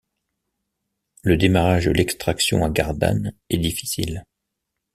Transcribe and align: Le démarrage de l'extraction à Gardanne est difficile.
Le 1.21 1.37
démarrage 1.37 1.85
de 1.85 1.91
l'extraction 1.91 2.65
à 2.65 2.71
Gardanne 2.71 3.35
est 3.51 3.59
difficile. 3.59 4.25